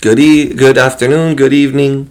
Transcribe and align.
good 0.00 0.18
e- 0.18 0.54
good 0.54 0.78
afternoon, 0.78 1.34
good 1.34 1.52
evening. 1.52 2.10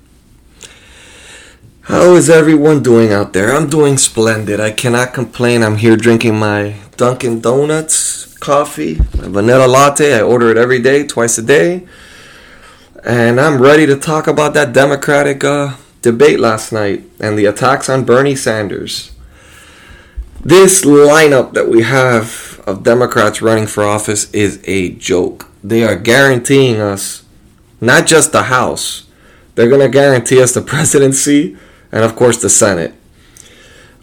How 1.84 2.16
is 2.16 2.30
everyone 2.30 2.84
doing 2.84 3.14
out 3.14 3.32
there? 3.32 3.56
I'm 3.56 3.70
doing 3.70 3.98
splendid. 3.98 4.60
I 4.60 4.72
cannot 4.72 5.14
complain. 5.14 5.64
I'm 5.64 5.78
here 5.78 5.96
drinking 5.96 6.38
my 6.38 6.76
Dunkin' 6.98 7.40
Donuts 7.40 8.38
coffee, 8.40 8.96
my 9.18 9.30
vanilla 9.30 9.68
latte. 9.68 10.14
I 10.14 10.22
order 10.22 10.52
it 10.52 10.58
every 10.58 10.82
day, 10.82 11.08
twice 11.08 11.38
a 11.38 11.42
day. 11.42 11.88
And 13.06 13.40
I'm 13.40 13.62
ready 13.62 13.86
to 13.86 13.96
talk 13.96 14.28
about 14.28 14.54
that 14.54 14.74
Democratic 14.74 15.46
uh, 15.46 15.78
debate 16.02 16.42
last 16.42 16.74
night 16.74 17.06
and 17.22 17.40
the 17.40 17.46
attacks 17.46 17.88
on 17.88 18.04
Bernie 18.04 18.36
Sanders. 18.36 19.14
This 20.44 20.84
lineup 20.84 21.54
that 21.54 21.70
we 21.70 21.84
have 21.84 22.62
of 22.68 22.84
Democrats 22.84 23.42
running 23.42 23.66
for 23.66 23.84
office 23.84 24.30
is 24.34 24.60
a 24.66 24.90
joke. 24.90 25.48
They 25.64 25.86
are 25.86 25.96
guaranteeing 25.96 26.82
us 26.82 27.24
not 27.80 28.06
just 28.08 28.32
the 28.32 28.44
House, 28.44 29.08
they're 29.56 29.70
going 29.70 29.82
to 29.82 29.90
guarantee 29.90 30.42
us 30.42 30.54
the 30.54 30.62
presidency 30.62 31.58
and, 31.92 32.04
of 32.04 32.16
course, 32.16 32.42
the 32.42 32.50
Senate. 32.50 32.94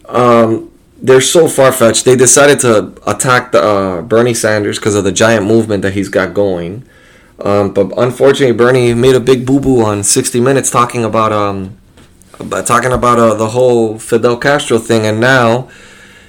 Um, 0.07 0.71
they're 1.01 1.21
so 1.21 1.47
far 1.47 1.71
fetched. 1.71 2.05
They 2.05 2.15
decided 2.15 2.59
to 2.61 2.93
attack 3.05 3.51
the, 3.51 3.61
uh, 3.61 4.01
Bernie 4.01 4.33
Sanders 4.33 4.79
because 4.79 4.95
of 4.95 5.03
the 5.03 5.11
giant 5.11 5.45
movement 5.45 5.81
that 5.83 5.93
he's 5.93 6.09
got 6.09 6.33
going. 6.33 6.83
Um, 7.39 7.73
but 7.73 7.91
unfortunately, 7.97 8.55
Bernie 8.55 8.93
made 8.93 9.15
a 9.15 9.19
big 9.19 9.45
boo 9.45 9.59
boo 9.59 9.83
on 9.83 10.03
60 10.03 10.39
Minutes 10.39 10.71
talking 10.71 11.03
about 11.03 11.33
um, 11.33 11.77
about 12.39 12.65
talking 12.65 12.93
about 12.93 13.19
uh, 13.19 13.33
the 13.33 13.49
whole 13.49 13.99
Fidel 13.99 14.37
Castro 14.37 14.77
thing, 14.77 15.05
and 15.05 15.19
now 15.19 15.69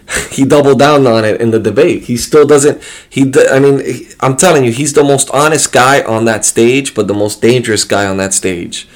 he 0.31 0.45
doubled 0.45 0.79
down 0.79 1.07
on 1.07 1.25
it 1.25 1.41
in 1.41 1.51
the 1.51 1.59
debate. 1.59 2.05
He 2.05 2.17
still 2.17 2.47
doesn't. 2.47 2.83
He, 3.09 3.33
I 3.51 3.59
mean, 3.59 3.83
I'm 4.21 4.37
telling 4.37 4.65
you, 4.65 4.73
he's 4.73 4.93
the 4.93 5.05
most 5.05 5.31
honest 5.31 5.73
guy 5.73 6.03
on 6.03 6.25
that 6.27 6.45
stage, 6.45 6.95
but 6.95 7.09
the 7.09 7.15
most 7.15 7.43
dangerous 7.43 7.85
guy 7.85 8.07
on 8.07 8.17
that 8.19 8.35
stage. 8.35 8.89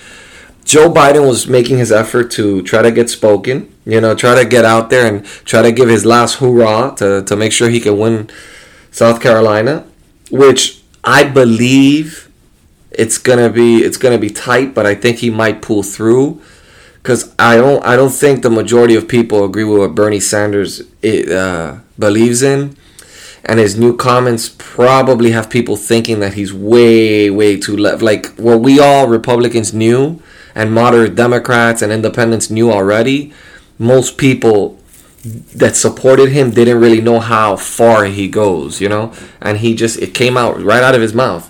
Joe 0.64 0.92
Biden 0.92 1.26
was 1.26 1.48
making 1.48 1.78
his 1.78 1.90
effort 1.90 2.30
to 2.32 2.62
try 2.62 2.82
to 2.82 2.92
get 2.92 3.10
spoken, 3.10 3.74
you 3.84 4.00
know, 4.00 4.14
try 4.14 4.40
to 4.40 4.48
get 4.48 4.64
out 4.64 4.90
there 4.90 5.12
and 5.12 5.24
try 5.24 5.62
to 5.62 5.72
give 5.72 5.88
his 5.88 6.04
last 6.04 6.36
hoorah 6.36 6.94
to, 6.98 7.24
to 7.24 7.34
make 7.34 7.50
sure 7.50 7.68
he 7.68 7.80
can 7.80 7.98
win 7.98 8.30
South 8.92 9.20
Carolina, 9.20 9.84
which 10.30 10.82
I 11.02 11.24
believe 11.24 12.30
it's 12.90 13.18
gonna 13.18 13.48
be 13.48 13.78
it's 13.78 13.96
gonna 13.96 14.18
be 14.18 14.30
tight, 14.30 14.74
but 14.74 14.86
I 14.86 14.94
think 14.94 15.18
he 15.18 15.30
might 15.30 15.62
pull 15.62 15.82
through 15.82 16.40
because 17.02 17.34
I 17.38 17.56
don't 17.56 17.84
I 17.84 17.96
don't 17.96 18.10
think 18.10 18.42
the 18.42 18.50
majority 18.50 18.94
of 18.94 19.08
people 19.08 19.44
agree 19.44 19.64
with 19.64 19.78
what 19.78 19.94
Bernie 19.94 20.20
Sanders 20.20 20.82
uh, 21.04 21.80
believes 21.98 22.42
in, 22.42 22.76
and 23.44 23.58
his 23.58 23.78
new 23.78 23.96
comments 23.96 24.54
probably 24.58 25.30
have 25.30 25.48
people 25.48 25.76
thinking 25.76 26.20
that 26.20 26.34
he's 26.34 26.52
way 26.52 27.30
way 27.30 27.58
too 27.58 27.76
left. 27.76 28.02
Like 28.02 28.26
what 28.36 28.60
we 28.60 28.78
all 28.78 29.08
Republicans 29.08 29.72
knew, 29.72 30.22
and 30.54 30.72
moderate 30.72 31.14
Democrats 31.14 31.82
and 31.82 31.92
independents 31.92 32.50
knew 32.50 32.70
already. 32.70 33.32
Most 33.78 34.18
people 34.18 34.78
that 35.24 35.76
supported 35.76 36.30
him 36.30 36.50
didn't 36.50 36.80
really 36.80 37.00
know 37.00 37.20
how 37.20 37.56
far 37.56 38.04
he 38.04 38.28
goes, 38.28 38.80
you 38.80 38.88
know, 38.88 39.12
and 39.40 39.58
he 39.58 39.74
just 39.74 39.98
it 39.98 40.14
came 40.14 40.36
out 40.36 40.62
right 40.62 40.82
out 40.82 40.94
of 40.94 41.00
his 41.00 41.14
mouth. 41.14 41.46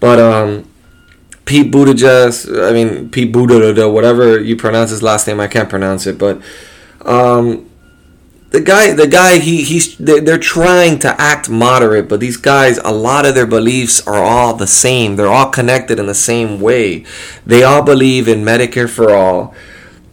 But 0.00 0.18
um, 0.18 0.69
Pete 1.50 1.72
Buttigieg, 1.72 2.62
I 2.64 2.72
mean 2.72 3.10
Pete 3.10 3.32
Buttigieg, 3.32 3.92
whatever 3.92 4.38
you 4.38 4.54
pronounce 4.54 4.90
his 4.90 5.02
last 5.02 5.26
name, 5.26 5.40
I 5.40 5.48
can't 5.48 5.68
pronounce 5.68 6.06
it, 6.06 6.16
but 6.16 6.40
um, 7.04 7.68
the 8.50 8.60
guy, 8.60 8.92
the 8.92 9.08
guy, 9.08 9.38
he 9.38 9.64
he's 9.64 9.98
they're, 9.98 10.38
trying 10.38 11.00
to 11.00 11.20
act 11.20 11.50
moderate, 11.50 12.08
but 12.08 12.20
these 12.20 12.36
guys, 12.36 12.78
a 12.78 12.92
lot 12.92 13.26
of 13.26 13.34
their 13.34 13.48
beliefs 13.48 14.06
are 14.06 14.22
all 14.22 14.54
the 14.54 14.68
same. 14.68 15.16
They're 15.16 15.26
all 15.26 15.50
connected 15.50 15.98
in 15.98 16.06
the 16.06 16.14
same 16.14 16.60
way. 16.60 17.04
They 17.44 17.64
all 17.64 17.82
believe 17.82 18.28
in 18.28 18.44
Medicare 18.44 18.88
for 18.88 19.12
all. 19.12 19.52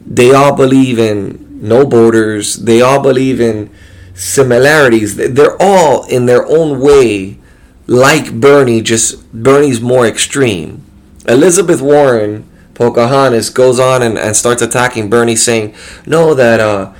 They 0.04 0.32
all 0.32 0.56
believe 0.56 0.98
in 0.98 1.60
no 1.62 1.86
borders. 1.86 2.56
They 2.56 2.80
all 2.80 3.00
believe 3.00 3.40
in 3.40 3.70
similarities. 4.12 5.14
They're 5.14 5.62
all 5.62 6.04
in 6.06 6.26
their 6.26 6.44
own 6.48 6.80
way 6.80 7.38
like 7.86 8.40
Bernie, 8.40 8.82
just 8.82 9.32
Bernie's 9.32 9.80
more 9.80 10.04
extreme. 10.04 10.84
Elizabeth 11.28 11.80
Warren, 11.82 12.48
Pocahontas, 12.74 13.50
goes 13.50 13.78
on 13.78 14.02
and, 14.02 14.18
and 14.18 14.34
starts 14.34 14.62
attacking 14.62 15.10
Bernie, 15.10 15.36
saying, 15.36 15.74
"No, 16.06 16.34
that 16.34 16.58
uh, 16.58 16.92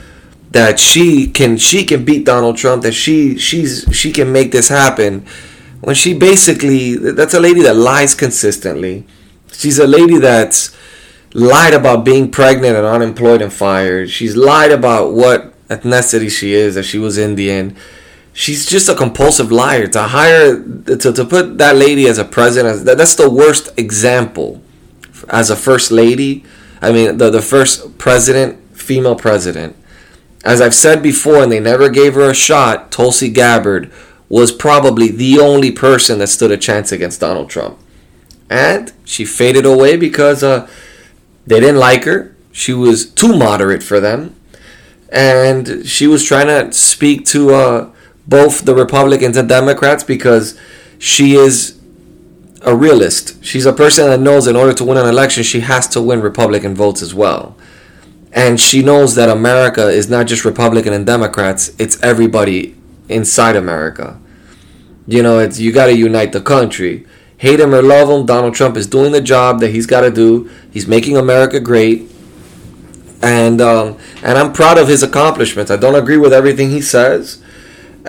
that 0.50 0.78
she 0.78 1.26
can 1.26 1.56
she 1.56 1.84
can 1.84 2.04
beat 2.04 2.24
Donald 2.24 2.56
Trump, 2.56 2.82
that 2.82 2.92
she 2.92 3.38
she's 3.38 3.86
she 3.92 4.12
can 4.12 4.30
make 4.30 4.52
this 4.52 4.68
happen." 4.68 5.26
When 5.80 5.94
she 5.94 6.12
basically 6.12 6.96
that's 6.96 7.34
a 7.34 7.40
lady 7.40 7.62
that 7.62 7.76
lies 7.76 8.14
consistently. 8.14 9.06
She's 9.52 9.78
a 9.78 9.86
lady 9.86 10.18
that's 10.18 10.76
lied 11.32 11.72
about 11.72 12.04
being 12.04 12.30
pregnant 12.30 12.76
and 12.76 12.86
unemployed 12.86 13.40
and 13.40 13.52
fired. 13.52 14.10
She's 14.10 14.36
lied 14.36 14.72
about 14.72 15.12
what 15.12 15.54
ethnicity 15.68 16.30
she 16.30 16.52
is, 16.52 16.74
that 16.74 16.84
she 16.84 16.98
was 16.98 17.16
Indian 17.16 17.76
she's 18.38 18.66
just 18.66 18.88
a 18.88 18.94
compulsive 18.94 19.50
liar. 19.50 19.88
To 19.88 20.02
hire 20.02 20.62
to, 20.62 21.12
to 21.12 21.24
put 21.24 21.58
that 21.58 21.74
lady 21.74 22.06
as 22.06 22.18
a 22.18 22.24
president 22.24 22.84
that, 22.84 22.96
that's 22.96 23.16
the 23.16 23.28
worst 23.28 23.76
example 23.76 24.62
as 25.28 25.50
a 25.50 25.56
first 25.56 25.90
lady. 25.90 26.44
I 26.80 26.92
mean 26.92 27.18
the, 27.18 27.30
the 27.30 27.42
first 27.42 27.98
president 27.98 28.76
female 28.76 29.16
president. 29.16 29.74
As 30.44 30.60
i've 30.60 30.74
said 30.74 31.02
before 31.02 31.42
and 31.42 31.50
they 31.50 31.58
never 31.58 31.88
gave 31.88 32.14
her 32.14 32.30
a 32.30 32.34
shot 32.34 32.92
tulsi 32.92 33.28
gabbard 33.28 33.90
was 34.28 34.52
probably 34.52 35.08
the 35.10 35.40
only 35.40 35.72
person 35.72 36.20
that 36.20 36.28
stood 36.28 36.52
a 36.52 36.56
chance 36.56 36.92
against 36.92 37.20
donald 37.20 37.50
trump. 37.50 37.76
And 38.48 38.92
she 39.04 39.24
faded 39.24 39.66
away 39.66 39.96
because 39.96 40.44
uh, 40.44 40.68
they 41.44 41.58
didn't 41.58 41.80
like 41.80 42.04
her. 42.04 42.36
She 42.52 42.72
was 42.72 43.10
too 43.10 43.36
moderate 43.36 43.82
for 43.82 44.00
them. 44.00 44.36
And 45.10 45.86
she 45.86 46.06
was 46.06 46.24
trying 46.24 46.46
to 46.46 46.72
speak 46.72 47.26
to 47.26 47.54
uh, 47.54 47.90
both 48.28 48.66
the 48.66 48.74
Republicans 48.74 49.38
and 49.38 49.48
Democrats 49.48 50.04
because 50.04 50.58
she 50.98 51.34
is 51.34 51.78
a 52.62 52.76
realist. 52.76 53.42
She's 53.42 53.64
a 53.64 53.72
person 53.72 54.06
that 54.06 54.20
knows 54.20 54.46
in 54.46 54.54
order 54.54 54.74
to 54.74 54.84
win 54.84 54.98
an 54.98 55.06
election, 55.06 55.42
she 55.42 55.60
has 55.60 55.88
to 55.88 56.02
win 56.02 56.20
Republican 56.20 56.74
votes 56.74 57.00
as 57.00 57.14
well. 57.14 57.56
And 58.32 58.60
she 58.60 58.82
knows 58.82 59.14
that 59.14 59.30
America 59.30 59.88
is 59.88 60.10
not 60.10 60.26
just 60.26 60.44
Republican 60.44 60.92
and 60.92 61.06
Democrats, 61.06 61.74
it's 61.78 62.00
everybody 62.02 62.76
inside 63.08 63.56
America. 63.56 64.20
You 65.06 65.22
know, 65.22 65.38
it's 65.38 65.58
you 65.58 65.72
got 65.72 65.86
to 65.86 65.96
unite 65.96 66.32
the 66.32 66.42
country. 66.42 67.06
Hate 67.38 67.60
him 67.60 67.74
or 67.74 67.80
love 67.80 68.10
him, 68.10 68.26
Donald 68.26 68.54
Trump 68.54 68.76
is 68.76 68.86
doing 68.86 69.12
the 69.12 69.22
job 69.22 69.60
that 69.60 69.70
he's 69.70 69.86
got 69.86 70.02
to 70.02 70.10
do. 70.10 70.50
He's 70.70 70.86
making 70.86 71.16
America 71.16 71.60
great. 71.60 72.10
And 73.22 73.60
um, 73.62 73.96
and 74.22 74.36
I'm 74.36 74.52
proud 74.52 74.76
of 74.76 74.86
his 74.86 75.02
accomplishments. 75.02 75.70
I 75.70 75.76
don't 75.76 75.94
agree 75.94 76.18
with 76.18 76.32
everything 76.32 76.70
he 76.70 76.82
says 76.82 77.42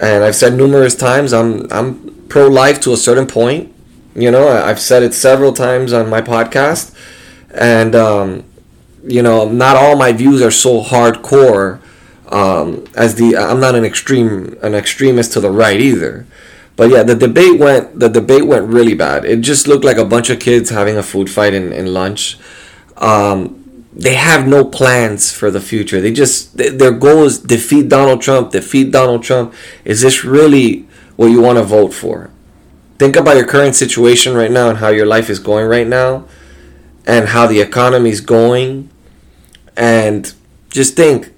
and 0.02 0.24
I've 0.24 0.36
said 0.36 0.54
numerous 0.56 0.96
times 0.96 1.34
I'm 1.34 1.72
I'm 1.72 2.26
pro 2.30 2.48
life 2.48 2.80
to 2.82 2.94
a 2.94 2.98
certain 2.98 3.28
point. 3.28 3.74
You 4.16 4.32
know, 4.32 4.48
I've 4.48 4.80
said 4.80 5.04
it 5.04 5.14
several 5.14 5.54
times 5.54 5.94
on 5.94 6.10
my 6.10 6.22
podcast, 6.22 6.96
and 7.54 7.96
um, 7.96 8.44
you 9.04 9.22
know, 9.22 9.48
not 9.50 9.76
all 9.76 9.96
my 9.96 10.12
views 10.12 10.42
are 10.42 10.52
so 10.52 10.82
hardcore 10.84 11.80
um, 12.32 12.86
as 12.96 13.16
the. 13.16 13.38
I'm 13.38 13.60
not 13.60 13.76
an 13.76 13.86
extreme 13.86 14.58
an 14.62 14.76
extremist 14.76 15.34
to 15.34 15.40
the 15.40 15.52
right 15.52 15.80
either. 15.80 16.26
But 16.76 16.92
yeah, 16.92 17.04
the 17.04 17.16
debate 17.16 17.60
went 17.60 18.00
the 18.00 18.08
debate 18.08 18.48
went 18.48 18.68
really 18.68 18.96
bad. 18.96 19.26
It 19.26 19.42
just 19.42 19.68
looked 19.68 19.84
like 19.84 19.98
a 19.98 20.06
bunch 20.06 20.30
of 20.30 20.40
kids 20.40 20.70
having 20.70 20.96
a 20.96 21.04
food 21.04 21.30
fight 21.30 21.54
in, 21.54 21.74
in 21.74 21.94
lunch. 21.94 22.40
Um, 22.96 23.59
they 24.00 24.16
have 24.16 24.48
no 24.48 24.64
plans 24.64 25.32
for 25.32 25.52
the 25.52 25.60
future. 25.60 26.00
They 26.00 26.14
just 26.14 26.56
their 26.58 26.92
goal 26.92 27.26
is 27.26 27.38
defeat 27.40 27.90
Donald 27.90 28.22
Trump, 28.22 28.52
defeat 28.52 28.92
Donald 28.92 29.24
Trump. 29.24 29.54
Is 29.84 30.02
this 30.02 30.24
really 30.24 30.88
what 31.18 31.28
you 31.28 31.42
want 31.42 31.58
to 31.58 31.64
vote 31.64 31.94
for? 31.94 32.32
Think 32.98 33.18
about 33.18 33.36
your 33.36 33.46
current 33.46 33.76
situation 33.76 34.36
right 34.36 34.52
now 34.52 34.70
and 34.70 34.78
how 34.78 34.88
your 34.88 35.06
life 35.06 35.30
is 35.30 35.40
going 35.40 35.68
right 35.68 35.88
now 35.88 36.26
and 37.06 37.30
how 37.30 37.46
the 37.46 37.60
economy 37.60 38.10
is 38.10 38.22
going 38.22 38.90
and 39.76 40.34
just 40.70 40.96
think 40.96 41.34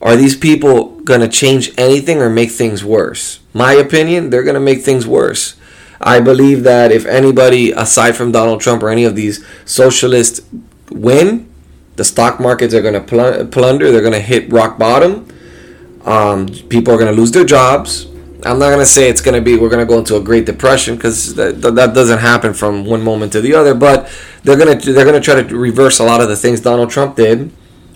are 0.00 0.16
these 0.16 0.36
people 0.36 1.00
going 1.00 1.20
to 1.20 1.28
change 1.28 1.72
anything 1.76 2.22
or 2.22 2.30
make 2.30 2.50
things 2.50 2.82
worse? 2.84 3.40
My 3.52 3.72
opinion, 3.72 4.30
they're 4.30 4.42
going 4.42 4.54
to 4.54 4.60
make 4.60 4.82
things 4.82 5.06
worse. 5.06 5.56
I 6.00 6.20
believe 6.20 6.62
that 6.64 6.92
if 6.92 7.06
anybody 7.06 7.72
aside 7.72 8.16
from 8.16 8.32
Donald 8.32 8.60
Trump 8.60 8.82
or 8.82 8.90
any 8.90 9.04
of 9.04 9.16
these 9.16 9.44
socialists 9.64 10.40
win, 10.90 11.48
the 11.96 12.04
stock 12.04 12.38
markets 12.38 12.74
are 12.74 12.82
going 12.82 12.94
to 12.94 13.00
pl- 13.00 13.46
plunder. 13.48 13.90
They're 13.90 14.00
going 14.00 14.12
to 14.12 14.20
hit 14.20 14.52
rock 14.52 14.78
bottom. 14.78 15.28
Um, 16.04 16.46
people 16.46 16.94
are 16.94 16.98
going 16.98 17.12
to 17.12 17.20
lose 17.20 17.32
their 17.32 17.44
jobs. 17.44 18.06
I'm 18.44 18.58
not 18.60 18.68
going 18.68 18.78
to 18.78 18.86
say 18.86 19.08
it's 19.08 19.20
going 19.20 19.34
to 19.34 19.40
be 19.40 19.56
we're 19.56 19.70
going 19.70 19.84
to 19.84 19.88
go 19.88 19.98
into 19.98 20.16
a 20.16 20.20
Great 20.20 20.46
Depression 20.46 20.94
because 20.94 21.34
that, 21.34 21.60
that 21.62 21.94
doesn't 21.94 22.18
happen 22.18 22.54
from 22.54 22.84
one 22.84 23.02
moment 23.02 23.32
to 23.32 23.40
the 23.40 23.54
other. 23.54 23.74
But 23.74 24.08
they're 24.44 24.56
going 24.56 24.78
to 24.78 24.92
they're 24.92 25.04
going 25.04 25.20
to 25.20 25.24
try 25.24 25.42
to 25.42 25.56
reverse 25.56 25.98
a 25.98 26.04
lot 26.04 26.20
of 26.20 26.28
the 26.28 26.36
things 26.36 26.60
Donald 26.60 26.90
Trump 26.90 27.16
did, 27.16 27.50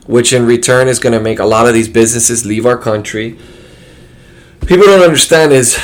which 0.06 0.32
in 0.32 0.46
return 0.46 0.88
is 0.88 0.98
going 0.98 1.12
to 1.12 1.20
make 1.20 1.38
a 1.38 1.44
lot 1.44 1.68
of 1.68 1.74
these 1.74 1.88
businesses 1.88 2.44
leave 2.44 2.66
our 2.66 2.78
country. 2.78 3.38
People 4.66 4.86
don't 4.86 5.02
understand 5.02 5.52
is 5.52 5.78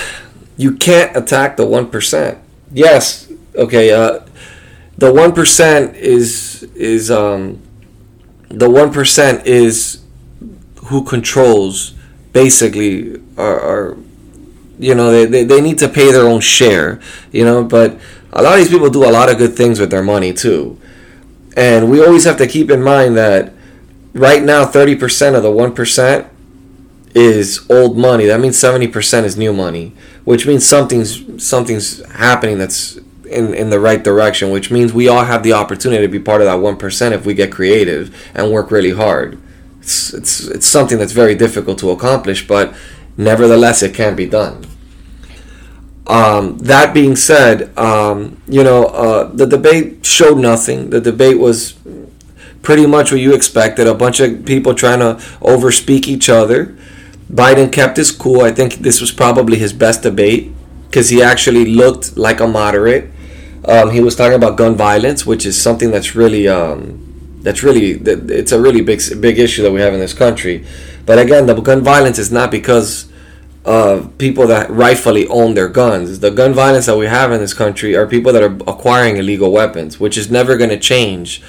you 0.56 0.74
can't 0.74 1.16
attack 1.16 1.56
the 1.56 1.66
one 1.66 1.88
percent. 1.88 2.38
Yes, 2.72 3.30
okay. 3.54 3.92
Uh, 3.92 4.20
the 4.98 5.12
one 5.12 5.32
percent 5.32 5.94
is 5.96 6.64
is 6.74 7.10
um, 7.10 7.62
the 8.48 8.68
one 8.68 8.92
percent 8.92 9.46
is 9.46 10.02
who 10.86 11.04
controls 11.04 11.94
basically 12.32 13.20
are, 13.36 13.96
you 14.78 14.94
know 14.94 15.10
they, 15.10 15.24
they, 15.24 15.44
they 15.44 15.60
need 15.60 15.78
to 15.78 15.88
pay 15.88 16.12
their 16.12 16.26
own 16.26 16.40
share 16.40 17.00
you 17.32 17.44
know 17.44 17.64
but 17.64 17.98
a 18.32 18.42
lot 18.42 18.54
of 18.54 18.58
these 18.58 18.68
people 18.68 18.90
do 18.90 19.04
a 19.04 19.10
lot 19.10 19.30
of 19.30 19.38
good 19.38 19.56
things 19.56 19.80
with 19.80 19.90
their 19.90 20.02
money 20.02 20.32
too. 20.32 20.78
And 21.56 21.90
we 21.90 22.04
always 22.04 22.24
have 22.24 22.36
to 22.36 22.46
keep 22.46 22.70
in 22.70 22.82
mind 22.82 23.16
that 23.16 23.54
right 24.12 24.42
now 24.42 24.66
30% 24.66 25.34
of 25.34 25.42
the 25.42 25.48
1% 25.48 26.28
is 27.14 27.64
old 27.70 27.96
money. 27.96 28.26
That 28.26 28.38
means 28.40 28.58
70% 28.58 29.24
is 29.24 29.38
new 29.38 29.54
money 29.54 29.94
which 30.26 30.44
means 30.44 30.66
something's 30.66 31.42
something's 31.42 32.04
happening 32.10 32.58
that's 32.58 32.98
in, 33.26 33.54
in 33.54 33.70
the 33.70 33.80
right 33.80 34.02
direction 34.02 34.50
which 34.50 34.70
means 34.70 34.92
we 34.92 35.08
all 35.08 35.24
have 35.24 35.42
the 35.42 35.52
opportunity 35.52 36.02
to 36.02 36.08
be 36.08 36.18
part 36.18 36.40
of 36.40 36.46
that 36.46 36.58
1% 36.58 37.12
if 37.12 37.26
we 37.26 37.34
get 37.34 37.52
creative 37.52 38.14
and 38.34 38.50
work 38.50 38.70
really 38.70 38.92
hard 38.92 39.40
it's, 39.80 40.12
it's, 40.14 40.46
it's 40.46 40.66
something 40.66 40.98
that's 40.98 41.12
very 41.12 41.34
difficult 41.34 41.78
to 41.78 41.90
accomplish 41.90 42.46
but 42.46 42.74
nevertheless 43.16 43.82
it 43.82 43.94
can 43.94 44.14
be 44.16 44.26
done 44.26 44.64
um, 46.08 46.58
that 46.58 46.94
being 46.94 47.16
said, 47.16 47.76
um, 47.76 48.40
you 48.46 48.62
know, 48.62 48.84
uh, 48.84 49.24
the 49.24 49.46
debate 49.46 50.06
showed 50.06 50.38
nothing. 50.38 50.90
The 50.90 51.00
debate 51.00 51.38
was 51.38 51.74
pretty 52.62 52.86
much 52.86 53.10
what 53.10 53.20
you 53.20 53.34
expected 53.34 53.86
a 53.86 53.94
bunch 53.94 54.20
of 54.20 54.44
people 54.44 54.74
trying 54.74 55.00
to 55.00 55.14
overspeak 55.40 56.06
each 56.06 56.28
other. 56.28 56.76
Biden 57.30 57.72
kept 57.72 57.96
his 57.96 58.12
cool. 58.12 58.42
I 58.42 58.52
think 58.52 58.74
this 58.74 59.00
was 59.00 59.10
probably 59.10 59.58
his 59.58 59.72
best 59.72 60.02
debate 60.02 60.52
because 60.88 61.08
he 61.08 61.22
actually 61.22 61.64
looked 61.64 62.16
like 62.16 62.40
a 62.40 62.46
moderate. 62.46 63.10
Um, 63.66 63.90
he 63.90 64.00
was 64.00 64.14
talking 64.14 64.36
about 64.36 64.56
gun 64.56 64.76
violence, 64.76 65.26
which 65.26 65.44
is 65.44 65.60
something 65.60 65.90
that's 65.90 66.14
really 66.14 66.46
um, 66.46 67.02
that's 67.42 67.62
really 67.62 67.92
it's 67.92 68.52
a 68.52 68.60
really 68.60 68.80
big 68.80 69.00
big 69.20 69.38
issue 69.38 69.62
that 69.62 69.72
we 69.72 69.80
have 69.80 69.92
in 69.92 70.00
this 70.00 70.14
country. 70.14 70.64
But 71.04 71.18
again, 71.18 71.46
the 71.46 71.54
gun 71.60 71.82
violence 71.82 72.18
is 72.18 72.30
not 72.30 72.50
because 72.50 73.08
of 73.64 74.16
people 74.18 74.46
that 74.46 74.70
rightfully 74.70 75.26
own 75.26 75.54
their 75.54 75.68
guns. 75.68 76.20
The 76.20 76.30
gun 76.30 76.54
violence 76.54 76.86
that 76.86 76.96
we 76.96 77.06
have 77.06 77.32
in 77.32 77.40
this 77.40 77.52
country 77.52 77.96
are 77.96 78.06
people 78.06 78.32
that 78.32 78.42
are 78.42 78.56
acquiring 78.68 79.16
illegal 79.16 79.50
weapons, 79.50 79.98
which 79.98 80.16
is 80.16 80.30
never 80.30 80.56
going 80.56 80.70
to 80.70 80.78
change 80.78 81.42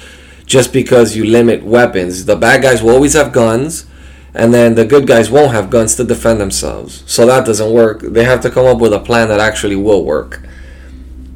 just 0.44 0.72
because 0.72 1.16
you 1.16 1.24
limit 1.24 1.62
weapons. 1.62 2.24
The 2.24 2.34
bad 2.34 2.62
guys 2.62 2.82
will 2.82 2.90
always 2.90 3.12
have 3.12 3.32
guns, 3.32 3.86
and 4.34 4.52
then 4.52 4.74
the 4.74 4.84
good 4.84 5.06
guys 5.06 5.30
won't 5.30 5.52
have 5.52 5.70
guns 5.70 5.94
to 5.96 6.04
defend 6.04 6.40
themselves. 6.40 7.04
So 7.06 7.26
that 7.26 7.46
doesn't 7.46 7.72
work. 7.72 8.00
They 8.00 8.24
have 8.24 8.40
to 8.40 8.50
come 8.50 8.66
up 8.66 8.78
with 8.78 8.92
a 8.92 8.98
plan 8.98 9.28
that 9.28 9.38
actually 9.38 9.76
will 9.76 10.04
work. 10.04 10.42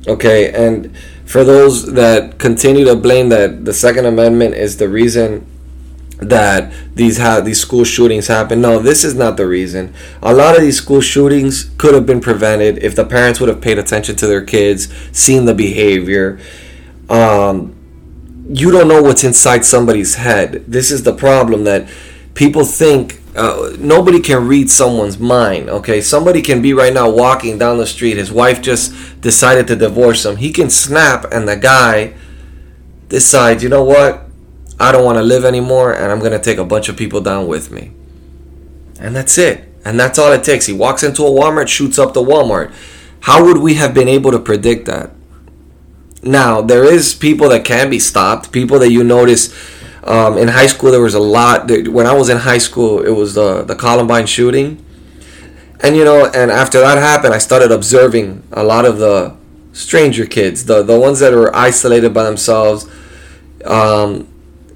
Okay, 0.06 0.52
and 0.52 0.96
for 1.24 1.44
those 1.44 1.92
that 1.92 2.38
continue 2.38 2.84
to 2.84 2.96
blame 2.96 3.28
that 3.28 3.64
the 3.64 3.72
Second 3.72 4.06
Amendment 4.06 4.54
is 4.54 4.78
the 4.78 4.88
reason 4.88 5.46
that 6.18 6.72
these 6.94 7.18
ha- 7.18 7.40
these 7.40 7.60
school 7.60 7.84
shootings 7.84 8.26
happen. 8.26 8.60
No, 8.60 8.78
this 8.78 9.04
is 9.04 9.14
not 9.14 9.36
the 9.36 9.46
reason. 9.46 9.94
A 10.22 10.34
lot 10.34 10.56
of 10.56 10.62
these 10.62 10.76
school 10.78 11.00
shootings 11.00 11.70
could 11.78 11.94
have 11.94 12.06
been 12.06 12.20
prevented 12.20 12.78
if 12.78 12.94
the 12.94 13.04
parents 13.04 13.40
would 13.40 13.48
have 13.48 13.60
paid 13.60 13.78
attention 13.78 14.16
to 14.16 14.26
their 14.26 14.44
kids, 14.44 14.92
seen 15.12 15.44
the 15.44 15.54
behavior. 15.54 16.40
Um, 17.08 17.74
you 18.48 18.70
don't 18.70 18.88
know 18.88 19.02
what's 19.02 19.24
inside 19.24 19.64
somebody's 19.64 20.16
head. 20.16 20.64
This 20.66 20.90
is 20.90 21.04
the 21.04 21.14
problem 21.14 21.64
that 21.64 21.88
people 22.34 22.64
think 22.64 23.21
uh, 23.34 23.76
nobody 23.78 24.20
can 24.20 24.46
read 24.46 24.70
someone's 24.70 25.18
mind. 25.18 25.70
Okay, 25.70 26.00
somebody 26.00 26.42
can 26.42 26.60
be 26.60 26.72
right 26.72 26.92
now 26.92 27.10
walking 27.10 27.58
down 27.58 27.78
the 27.78 27.86
street. 27.86 28.16
His 28.16 28.30
wife 28.32 28.60
just 28.60 29.20
decided 29.20 29.66
to 29.68 29.76
divorce 29.76 30.24
him. 30.24 30.36
He 30.36 30.52
can 30.52 30.68
snap, 30.70 31.24
and 31.32 31.48
the 31.48 31.56
guy 31.56 32.14
decides, 33.12 33.62
you 33.62 33.68
know 33.68 33.84
what? 33.84 34.24
I 34.80 34.90
don't 34.90 35.04
want 35.04 35.18
to 35.18 35.22
live 35.22 35.44
anymore 35.44 35.92
and 35.92 36.10
I'm 36.10 36.18
going 36.18 36.32
to 36.32 36.40
take 36.40 36.58
a 36.58 36.64
bunch 36.64 36.88
of 36.88 36.96
people 36.96 37.20
down 37.20 37.46
with 37.46 37.70
me. 37.70 37.92
And 38.98 39.14
that's 39.14 39.38
it. 39.38 39.68
And 39.84 40.00
that's 40.00 40.18
all 40.18 40.32
it 40.32 40.42
takes. 40.42 40.66
He 40.66 40.72
walks 40.72 41.02
into 41.02 41.22
a 41.22 41.30
Walmart, 41.30 41.68
shoots 41.68 41.98
up 41.98 42.14
the 42.14 42.22
Walmart. 42.22 42.74
How 43.20 43.44
would 43.44 43.58
we 43.58 43.74
have 43.74 43.94
been 43.94 44.08
able 44.08 44.32
to 44.32 44.38
predict 44.38 44.86
that? 44.86 45.10
Now, 46.22 46.62
there 46.62 46.84
is 46.84 47.14
people 47.14 47.48
that 47.50 47.64
can 47.64 47.90
be 47.90 47.98
stopped, 47.98 48.50
people 48.50 48.78
that 48.78 48.90
you 48.90 49.04
notice 49.04 49.54
um, 50.04 50.36
in 50.36 50.48
high 50.48 50.66
school 50.66 50.90
there 50.90 51.00
was 51.00 51.14
a 51.14 51.20
lot 51.20 51.70
when 51.70 52.06
I 52.06 52.12
was 52.12 52.28
in 52.28 52.38
high 52.38 52.58
school 52.58 53.02
it 53.02 53.10
was 53.10 53.34
the 53.34 53.62
the 53.62 53.74
Columbine 53.74 54.26
shooting. 54.26 54.84
And 55.80 55.96
you 55.96 56.04
know, 56.04 56.26
and 56.26 56.50
after 56.50 56.80
that 56.80 56.98
happened, 56.98 57.34
I 57.34 57.38
started 57.38 57.72
observing 57.72 58.44
a 58.52 58.62
lot 58.62 58.84
of 58.84 58.98
the 58.98 59.36
stranger 59.72 60.26
kids, 60.26 60.64
the 60.66 60.82
the 60.82 60.98
ones 60.98 61.18
that 61.20 61.32
are 61.34 61.54
isolated 61.54 62.14
by 62.14 62.24
themselves. 62.24 62.88
Um, 63.64 64.28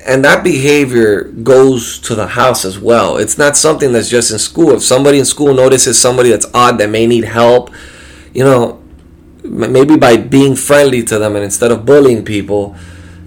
and 0.07 0.25
that 0.25 0.45
behavior 0.45 1.25
goes 1.25 1.99
to 2.01 2.15
the 2.15 2.29
house 2.29 2.65
as 2.65 2.79
well. 2.79 3.17
It's 3.17 3.37
not 3.37 3.57
something 3.57 3.93
that's 3.93 4.09
just 4.09 4.31
in 4.31 4.39
school. 4.39 4.71
If 4.71 4.85
somebody 4.85 5.19
in 5.19 5.25
school 5.25 5.53
notices 5.53 6.01
somebody 6.01 6.31
that's 6.31 6.47
odd 6.55 6.79
that 6.79 6.91
may 6.91 7.07
need 7.09 7.25
help, 7.25 7.73
you 8.33 8.45
know, 8.45 8.81
maybe 9.43 9.97
by 9.97 10.17
being 10.17 10.55
friendly 10.55 11.03
to 11.03 11.19
them 11.19 11.35
and 11.35 11.45
instead 11.45 11.73
of 11.73 11.85
bullying 11.85 12.25
people, 12.25 12.77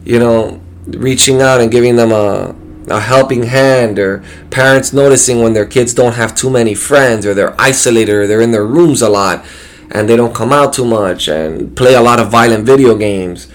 you 0.06 0.20
know, 0.20 0.62
reaching 0.88 1.42
out 1.42 1.62
and 1.62 1.72
giving 1.72 1.96
them 1.96 2.12
a, 2.12 2.56
a 2.88 3.00
helping 3.00 3.44
hand, 3.44 4.00
or 4.00 4.24
parents 4.50 4.94
noticing 4.94 5.42
when 5.42 5.54
their 5.54 5.66
kids 5.66 5.94
don't 5.94 6.16
have 6.16 6.36
too 6.36 6.50
many 6.50 6.74
friends, 6.74 7.26
or 7.26 7.34
they're 7.34 7.60
isolated, 7.60 8.14
or 8.14 8.28
they're 8.28 8.42
in 8.42 8.52
their 8.52 8.66
rooms 8.66 9.02
a 9.02 9.10
lot 9.10 9.46
and 9.92 10.08
they 10.08 10.16
don't 10.16 10.36
come 10.36 10.54
out 10.54 10.74
too 10.74 10.86
much 10.86 11.28
and 11.28 11.76
play 11.76 11.96
a 11.96 12.02
lot 12.02 12.20
of 12.20 12.30
violent 12.30 12.66
video 12.66 12.96
games 12.96 13.48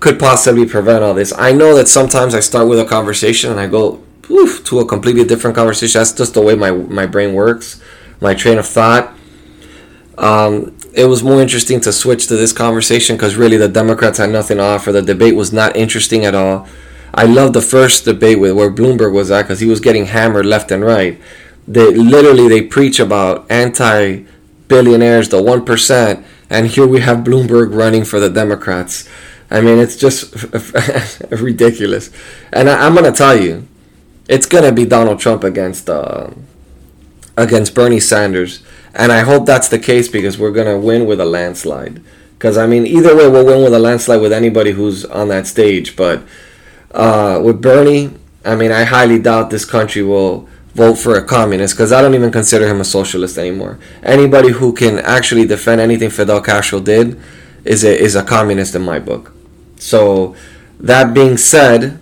could 0.00 0.18
possibly 0.18 0.64
prevent 0.64 1.02
all 1.02 1.14
this. 1.14 1.32
I 1.36 1.52
know 1.52 1.74
that 1.74 1.88
sometimes 1.88 2.34
I 2.34 2.40
start 2.40 2.68
with 2.68 2.78
a 2.78 2.84
conversation 2.84 3.50
and 3.50 3.60
I 3.60 3.66
go 3.66 4.02
to 4.64 4.80
a 4.80 4.86
completely 4.86 5.24
different 5.24 5.56
conversation. 5.56 5.98
That's 5.98 6.12
just 6.12 6.34
the 6.34 6.42
way 6.42 6.54
my 6.54 6.70
my 6.70 7.06
brain 7.06 7.34
works, 7.34 7.82
my 8.20 8.34
train 8.34 8.58
of 8.58 8.66
thought. 8.66 9.12
Um, 10.16 10.76
it 10.98 11.04
was 11.04 11.22
more 11.22 11.40
interesting 11.40 11.80
to 11.82 11.92
switch 11.92 12.26
to 12.26 12.36
this 12.36 12.52
conversation 12.52 13.14
because 13.14 13.36
really 13.36 13.56
the 13.56 13.68
Democrats 13.68 14.18
had 14.18 14.30
nothing 14.30 14.56
to 14.56 14.64
offer. 14.64 14.90
The 14.90 15.00
debate 15.00 15.36
was 15.36 15.52
not 15.52 15.76
interesting 15.76 16.24
at 16.24 16.34
all. 16.34 16.66
I 17.14 17.24
love 17.24 17.52
the 17.52 17.62
first 17.62 18.04
debate 18.04 18.40
with 18.40 18.56
where 18.56 18.68
Bloomberg 18.68 19.12
was 19.12 19.30
at 19.30 19.42
because 19.42 19.60
he 19.60 19.68
was 19.68 19.78
getting 19.78 20.06
hammered 20.06 20.44
left 20.44 20.72
and 20.72 20.84
right. 20.84 21.20
They 21.68 21.94
literally 21.94 22.48
they 22.48 22.62
preach 22.62 22.98
about 22.98 23.48
anti 23.48 24.24
billionaires, 24.66 25.28
the 25.28 25.40
one 25.40 25.64
percent, 25.64 26.26
and 26.50 26.66
here 26.66 26.86
we 26.86 27.00
have 27.00 27.18
Bloomberg 27.18 27.72
running 27.72 28.04
for 28.04 28.18
the 28.18 28.28
Democrats. 28.28 29.08
I 29.52 29.60
mean, 29.60 29.78
it's 29.78 29.96
just 29.96 30.34
ridiculous. 31.30 32.10
And 32.52 32.68
I, 32.68 32.84
am 32.84 32.96
gonna 32.96 33.12
tell 33.12 33.40
you, 33.40 33.68
it's 34.28 34.46
gonna 34.46 34.72
be 34.72 34.84
Donald 34.84 35.20
Trump 35.20 35.44
against 35.44 35.88
uh, 35.88 36.30
against 37.38 37.74
Bernie 37.74 38.00
Sanders, 38.00 38.62
and 38.92 39.12
I 39.12 39.20
hope 39.20 39.46
that's 39.46 39.68
the 39.68 39.78
case 39.78 40.08
because 40.08 40.38
we're 40.38 40.52
gonna 40.52 40.78
win 40.78 41.06
with 41.06 41.20
a 41.20 41.24
landslide. 41.24 42.02
Because 42.36 42.58
I 42.58 42.66
mean, 42.66 42.86
either 42.86 43.16
way, 43.16 43.28
we'll 43.28 43.46
win 43.46 43.62
with 43.62 43.72
a 43.72 43.78
landslide 43.78 44.20
with 44.20 44.32
anybody 44.32 44.72
who's 44.72 45.04
on 45.04 45.28
that 45.28 45.46
stage. 45.46 45.96
But 45.96 46.22
uh, 46.90 47.40
with 47.42 47.62
Bernie, 47.62 48.10
I 48.44 48.56
mean, 48.56 48.72
I 48.72 48.84
highly 48.84 49.18
doubt 49.18 49.50
this 49.50 49.64
country 49.64 50.02
will 50.02 50.48
vote 50.74 50.96
for 50.96 51.16
a 51.16 51.24
communist 51.24 51.74
because 51.74 51.92
I 51.92 52.02
don't 52.02 52.14
even 52.14 52.30
consider 52.30 52.68
him 52.68 52.80
a 52.80 52.84
socialist 52.84 53.38
anymore. 53.38 53.78
Anybody 54.02 54.50
who 54.50 54.72
can 54.72 54.98
actually 54.98 55.46
defend 55.46 55.80
anything 55.80 56.10
Fidel 56.10 56.40
Castro 56.40 56.80
did 56.80 57.20
is 57.64 57.84
a 57.84 57.96
is 57.96 58.14
a 58.14 58.24
communist 58.24 58.74
in 58.74 58.82
my 58.82 58.98
book. 58.98 59.32
So, 59.76 60.34
that 60.80 61.14
being 61.14 61.36
said, 61.36 62.00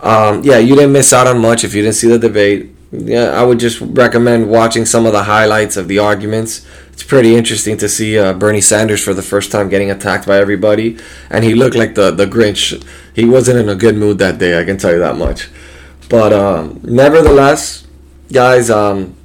um, 0.00 0.42
yeah, 0.42 0.58
you 0.58 0.74
didn't 0.74 0.92
miss 0.92 1.12
out 1.12 1.26
on 1.26 1.38
much 1.38 1.64
if 1.64 1.74
you 1.74 1.82
didn't 1.82 1.96
see 1.96 2.08
the 2.08 2.18
debate. 2.18 2.71
Yeah, 2.92 3.30
I 3.30 3.42
would 3.42 3.58
just 3.58 3.80
recommend 3.80 4.50
watching 4.50 4.84
some 4.84 5.06
of 5.06 5.12
the 5.12 5.24
highlights 5.24 5.78
of 5.78 5.88
the 5.88 5.98
arguments. 5.98 6.66
It's 6.92 7.02
pretty 7.02 7.34
interesting 7.34 7.78
to 7.78 7.88
see 7.88 8.18
uh, 8.18 8.34
Bernie 8.34 8.60
Sanders 8.60 9.02
for 9.02 9.14
the 9.14 9.22
first 9.22 9.50
time 9.50 9.70
getting 9.70 9.90
attacked 9.90 10.26
by 10.26 10.36
everybody, 10.36 10.98
and 11.30 11.42
he 11.42 11.54
looked 11.54 11.74
like 11.74 11.94
the 11.94 12.10
the 12.10 12.26
Grinch. 12.26 12.84
He 13.14 13.24
wasn't 13.24 13.58
in 13.60 13.68
a 13.68 13.74
good 13.74 13.96
mood 13.96 14.18
that 14.18 14.38
day. 14.38 14.60
I 14.60 14.64
can 14.64 14.76
tell 14.76 14.92
you 14.92 14.98
that 14.98 15.16
much. 15.16 15.48
But 16.10 16.34
um, 16.34 16.80
nevertheless, 16.84 17.86
guys, 18.30 18.68
um, 18.68 19.16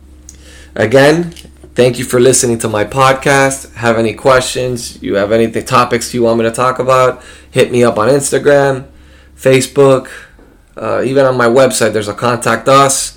again, 0.74 1.34
Thank 1.78 2.00
you 2.00 2.06
for 2.06 2.20
listening 2.20 2.58
to 2.66 2.68
my 2.68 2.86
podcast. 2.86 3.72
Have 3.76 4.00
any 4.00 4.16
questions? 4.16 5.00
You 5.00 5.14
have 5.14 5.32
anything 5.32 5.64
topics 5.64 6.12
you 6.12 6.24
want 6.24 6.40
me 6.40 6.46
to 6.46 6.52
talk 6.52 6.80
about? 6.80 7.24
Hit 7.52 7.72
me 7.72 7.84
up 7.84 8.00
on 8.00 8.08
Instagram, 8.10 8.88
Facebook, 9.36 10.10
uh, 10.76 11.04
even 11.04 11.24
on 11.24 11.38
my 11.38 11.46
website. 11.46 11.94
There's 11.94 12.08
a 12.08 12.16
contact 12.16 12.68
us. 12.68 13.17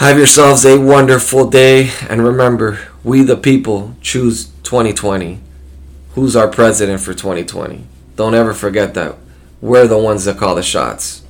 Have 0.00 0.16
yourselves 0.16 0.64
a 0.64 0.80
wonderful 0.80 1.50
day, 1.50 1.90
and 2.08 2.24
remember, 2.24 2.78
we 3.04 3.20
the 3.22 3.36
people 3.36 3.96
choose 4.00 4.46
2020. 4.62 5.40
Who's 6.14 6.34
our 6.34 6.48
president 6.48 7.02
for 7.02 7.12
2020? 7.12 7.84
Don't 8.16 8.34
ever 8.34 8.54
forget 8.54 8.94
that. 8.94 9.16
We're 9.60 9.86
the 9.86 9.98
ones 9.98 10.24
that 10.24 10.38
call 10.38 10.54
the 10.54 10.62
shots. 10.62 11.22